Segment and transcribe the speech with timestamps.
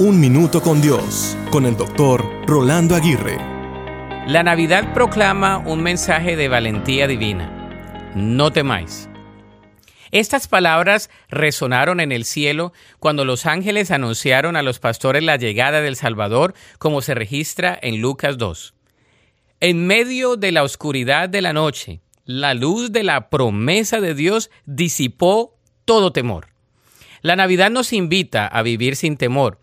[0.00, 3.36] Un Minuto con Dios, con el doctor Rolando Aguirre.
[4.28, 8.12] La Navidad proclama un mensaje de valentía divina.
[8.14, 9.08] No temáis.
[10.12, 15.80] Estas palabras resonaron en el cielo cuando los ángeles anunciaron a los pastores la llegada
[15.80, 18.74] del Salvador, como se registra en Lucas 2.
[19.58, 24.48] En medio de la oscuridad de la noche, la luz de la promesa de Dios
[24.64, 26.50] disipó todo temor.
[27.20, 29.58] La Navidad nos invita a vivir sin temor,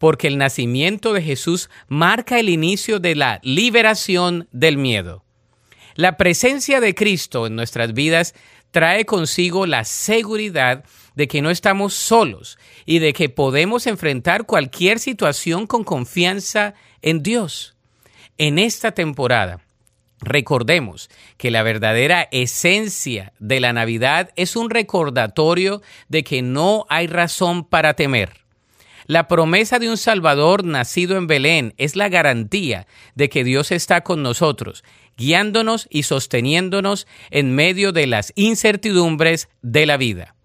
[0.00, 5.22] porque el nacimiento de Jesús marca el inicio de la liberación del miedo.
[5.94, 8.34] La presencia de Cristo en nuestras vidas
[8.70, 10.84] trae consigo la seguridad
[11.16, 17.22] de que no estamos solos y de que podemos enfrentar cualquier situación con confianza en
[17.22, 17.76] Dios.
[18.38, 19.60] En esta temporada,
[20.22, 27.06] Recordemos que la verdadera esencia de la Navidad es un recordatorio de que no hay
[27.06, 28.40] razón para temer.
[29.10, 34.02] La promesa de un Salvador nacido en Belén es la garantía de que Dios está
[34.02, 34.84] con nosotros,
[35.16, 40.36] guiándonos y sosteniéndonos en medio de las incertidumbres de la vida.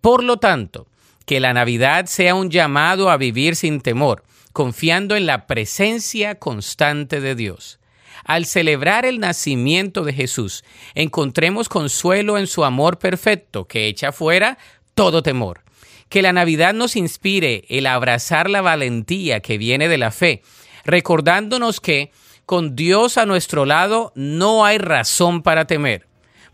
[0.00, 0.88] Por lo tanto,
[1.26, 7.20] que la Navidad sea un llamado a vivir sin temor, confiando en la presencia constante
[7.20, 7.78] de Dios.
[8.24, 10.64] Al celebrar el nacimiento de Jesús,
[10.96, 14.58] encontremos consuelo en su amor perfecto que echa fuera
[14.94, 15.62] todo temor.
[16.08, 20.42] Que la Navidad nos inspire el abrazar la valentía que viene de la fe,
[20.84, 22.10] recordándonos que
[22.46, 26.06] con Dios a nuestro lado no hay razón para temer.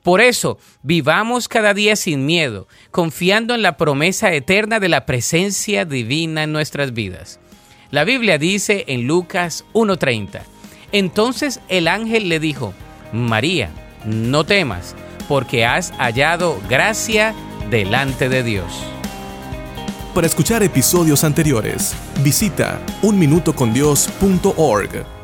[0.03, 5.84] Por eso, vivamos cada día sin miedo, confiando en la promesa eterna de la presencia
[5.84, 7.41] divina en nuestras vidas.
[7.91, 10.42] La Biblia dice en Lucas 1.30,
[10.92, 12.72] entonces el ángel le dijo,
[13.12, 13.70] María,
[14.05, 14.94] no temas,
[15.28, 17.34] porque has hallado gracia
[17.70, 18.84] delante de Dios.
[20.14, 25.17] Para escuchar episodios anteriores, visita unminutocondios.org.